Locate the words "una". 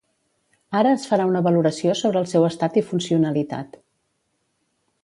1.33-1.43